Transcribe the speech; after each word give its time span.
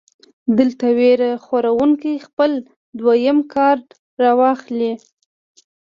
دلته 0.57 0.87
وېره 0.97 1.31
خوروونکے 1.45 2.13
خپل 2.25 2.51
دويم 2.99 3.39
کارډ 3.53 3.85
راواخلي- 4.21 4.93